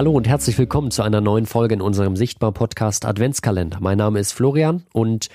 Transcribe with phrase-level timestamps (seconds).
[0.00, 3.80] Hallo und herzlich willkommen zu einer neuen Folge in unserem Sichtbar-Podcast Adventskalender.
[3.82, 5.28] Mein Name ist Florian und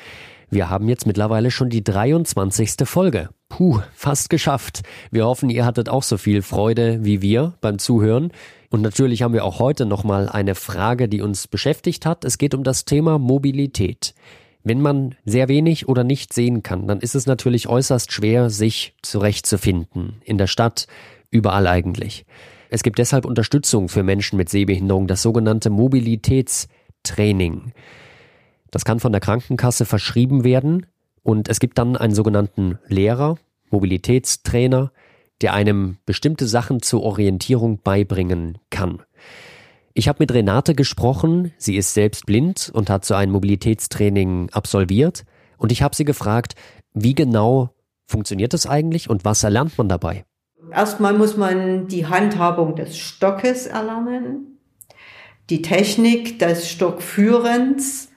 [0.50, 2.72] wir haben jetzt mittlerweile schon die 23.
[2.86, 3.30] Folge.
[3.48, 4.82] Puh, fast geschafft.
[5.12, 8.32] Wir hoffen, ihr hattet auch so viel Freude wie wir beim Zuhören.
[8.72, 12.26] Und natürlich haben wir auch heute nochmal eine Frage, die uns beschäftigt hat.
[12.26, 14.16] Es geht um das Thema Mobilität.
[14.64, 18.96] Wenn man sehr wenig oder nicht sehen kann, dann ist es natürlich äußerst schwer, sich
[19.04, 20.24] zurechtzufinden.
[20.24, 20.88] In der Stadt,
[21.30, 22.26] überall eigentlich.
[22.76, 27.72] Es gibt deshalb Unterstützung für Menschen mit Sehbehinderung, das sogenannte Mobilitätstraining.
[28.70, 30.86] Das kann von der Krankenkasse verschrieben werden
[31.24, 33.38] und es gibt dann einen sogenannten Lehrer,
[33.70, 34.92] Mobilitätstrainer,
[35.40, 39.02] der einem bestimmte Sachen zur Orientierung beibringen kann.
[39.94, 45.24] Ich habe mit Renate gesprochen, sie ist selbst blind und hat so ein Mobilitätstraining absolviert
[45.58, 46.56] und ich habe sie gefragt,
[46.94, 47.70] wie genau
[48.06, 50.26] funktioniert das eigentlich und was erlernt man dabei?
[50.76, 54.60] Erstmal muss man die Handhabung des Stockes erlernen,
[55.50, 58.12] die Technik des Stockführens.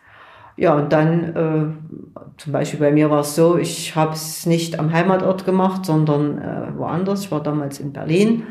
[0.56, 4.80] Ja, und dann, äh, zum Beispiel bei mir war es so, ich habe es nicht
[4.80, 7.20] am Heimatort gemacht, sondern äh, woanders.
[7.20, 8.48] Ich war damals in Berlin.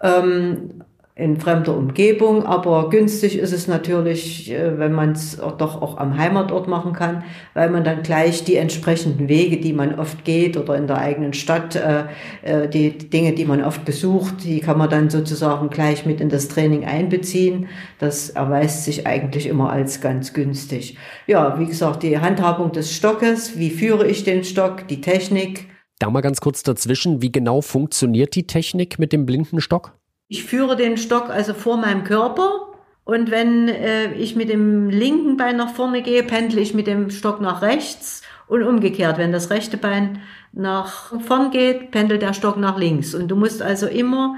[0.00, 0.82] Ähm,
[1.22, 6.18] in fremder Umgebung, aber günstig ist es natürlich, äh, wenn man es doch auch am
[6.18, 7.22] Heimatort machen kann,
[7.54, 11.32] weil man dann gleich die entsprechenden Wege, die man oft geht oder in der eigenen
[11.32, 12.04] Stadt, äh,
[12.42, 16.28] äh, die Dinge, die man oft besucht, die kann man dann sozusagen gleich mit in
[16.28, 17.68] das Training einbeziehen.
[18.00, 20.96] Das erweist sich eigentlich immer als ganz günstig.
[21.28, 25.68] Ja, wie gesagt, die Handhabung des Stockes, wie führe ich den Stock, die Technik.
[26.00, 30.01] Da mal ganz kurz dazwischen, wie genau funktioniert die Technik mit dem blinden Stock?
[30.32, 32.68] Ich führe den Stock also vor meinem Körper
[33.04, 37.10] und wenn äh, ich mit dem linken Bein nach vorne gehe, pendle ich mit dem
[37.10, 39.18] Stock nach rechts und umgekehrt.
[39.18, 40.20] Wenn das rechte Bein
[40.54, 43.14] nach vorn geht, pendelt der Stock nach links.
[43.14, 44.36] Und du musst also immer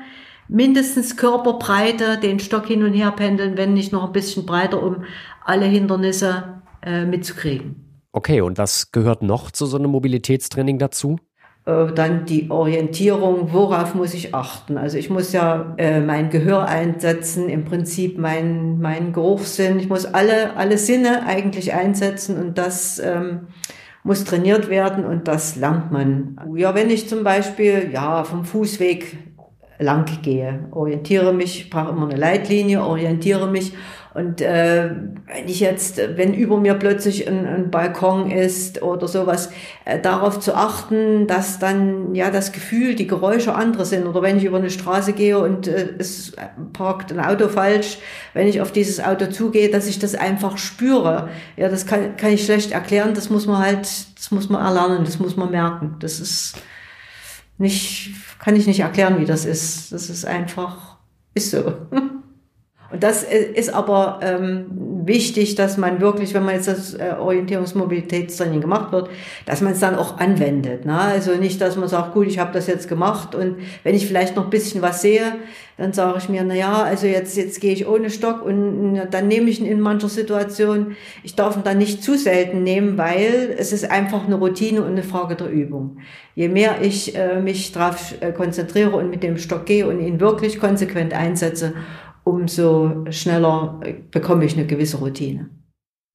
[0.48, 5.04] mindestens Körperbreite den Stock hin und her pendeln, wenn nicht noch ein bisschen breiter, um
[5.44, 8.00] alle Hindernisse äh, mitzukriegen.
[8.10, 11.20] Okay, und was gehört noch zu so einem Mobilitätstraining dazu?
[11.66, 14.76] Äh, dann die Orientierung, worauf muss ich achten?
[14.76, 19.78] Also ich muss ja äh, mein Gehör einsetzen, im Prinzip mein, mein Geruchssinn.
[19.78, 23.46] Ich muss alle, alle Sinne eigentlich einsetzen und das ähm,
[24.02, 26.38] muss trainiert werden und das lernt man.
[26.54, 29.16] Ja, wenn ich zum Beispiel ja vom Fußweg
[29.78, 33.72] lang gehe, orientiere mich, brauche immer eine Leitlinie, orientiere mich
[34.14, 34.90] und äh,
[35.26, 39.50] wenn ich jetzt, wenn über mir plötzlich ein, ein Balkon ist oder sowas,
[39.84, 44.06] äh, darauf zu achten, dass dann ja das Gefühl, die Geräusche andere sind.
[44.06, 46.32] Oder wenn ich über eine Straße gehe und äh, es
[46.72, 47.98] parkt ein Auto falsch,
[48.34, 51.28] wenn ich auf dieses Auto zugehe, dass ich das einfach spüre.
[51.56, 53.14] Ja, das kann, kann ich schlecht erklären.
[53.14, 55.96] Das muss man halt, das muss man erlernen, das muss man merken.
[55.98, 56.54] Das ist
[57.58, 59.90] nicht, kann ich nicht erklären, wie das ist.
[59.90, 60.98] Das ist einfach,
[61.34, 61.74] ist so.
[62.94, 64.66] Und das ist aber ähm,
[65.04, 69.10] wichtig, dass man wirklich, wenn man jetzt das äh, Orientierungsmobilitätstraining gemacht wird,
[69.46, 70.86] dass man es dann auch anwendet.
[70.86, 70.96] Ne?
[70.96, 74.36] Also nicht, dass man sagt, gut, ich habe das jetzt gemacht und wenn ich vielleicht
[74.36, 75.32] noch ein bisschen was sehe,
[75.76, 79.26] dann sage ich mir, na ja, also jetzt jetzt gehe ich ohne Stock und dann
[79.26, 80.94] nehme ich ihn in mancher Situation.
[81.24, 84.92] Ich darf ihn dann nicht zu selten nehmen, weil es ist einfach eine Routine und
[84.92, 85.98] eine Frage der Übung.
[86.36, 90.20] Je mehr ich äh, mich darauf äh, konzentriere und mit dem Stock gehe und ihn
[90.20, 91.72] wirklich konsequent einsetze,
[92.24, 93.80] umso schneller
[94.10, 95.50] bekomme ich eine gewisse Routine.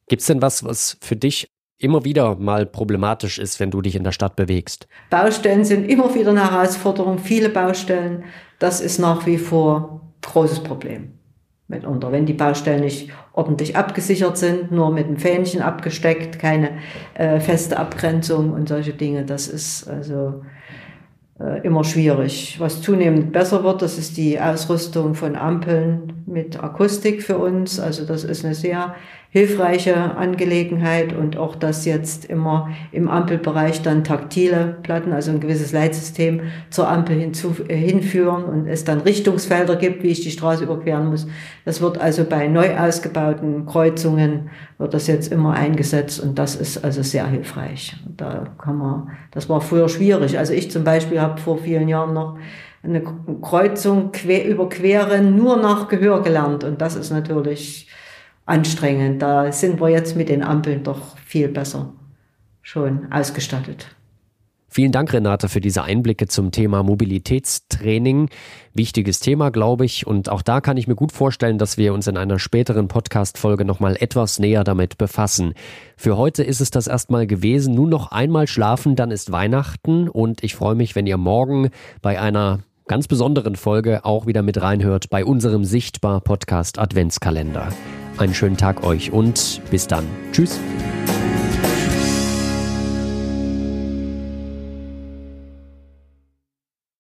[0.08, 1.48] Gibt es denn was, was für dich
[1.78, 4.88] immer wieder mal problematisch ist, wenn du dich in der Stadt bewegst?
[5.10, 8.26] Baustellen sind immer wieder eine Herausforderung, viele Baustellen.
[8.58, 11.14] Das ist nach wie vor ein großes Problem
[11.68, 12.12] mitunter.
[12.12, 16.80] Wenn die Baustellen nicht ordentlich abgesichert sind, nur mit einem Fähnchen abgesteckt, keine
[17.14, 20.46] äh, feste Abgrenzung und solche Dinge, das ist also äh,
[21.64, 22.58] immer schwierig.
[22.60, 27.80] Was zunehmend besser wird, das ist die Ausrüstung von Ampeln mit Akustik für uns.
[27.80, 28.96] Also das ist eine sehr
[29.32, 35.72] hilfreiche Angelegenheit und auch, dass jetzt immer im Ampelbereich dann taktile Platten, also ein gewisses
[35.72, 36.42] Leitsystem
[36.72, 41.12] zur Ampel hinzu, äh, hinführen und es dann Richtungsfelder gibt, wie ich die Straße überqueren
[41.12, 41.28] muss.
[41.64, 44.50] Das wird also bei neu ausgebauten Kreuzungen
[44.80, 47.98] wird das jetzt immer eingesetzt und das ist also sehr hilfreich.
[48.18, 50.40] Da kann man, das war früher schwierig.
[50.40, 52.38] Also ich zum Beispiel habe vor vielen Jahren noch
[52.82, 53.04] eine
[53.42, 57.88] Kreuzung quer, überqueren nur nach Gehör gelernt und das ist natürlich
[58.46, 59.22] anstrengend.
[59.22, 61.94] Da sind wir jetzt mit den Ampeln doch viel besser
[62.62, 63.88] schon ausgestattet.
[64.70, 68.30] Vielen Dank, Renate, für diese Einblicke zum Thema Mobilitätstraining.
[68.74, 70.06] Wichtiges Thema, glaube ich.
[70.06, 73.66] Und auch da kann ich mir gut vorstellen, dass wir uns in einer späteren Podcast-Folge
[73.66, 75.54] nochmal etwas näher damit befassen.
[75.98, 77.74] Für heute ist es das erstmal gewesen.
[77.74, 80.08] Nun noch einmal schlafen, dann ist Weihnachten.
[80.08, 81.70] Und ich freue mich, wenn ihr morgen
[82.04, 87.70] bei einer ganz besonderen Folge auch wieder mit reinhört bei unserem Sichtbar Podcast Adventskalender.
[88.18, 90.06] Einen schönen Tag euch und bis dann.
[90.32, 90.60] Tschüss.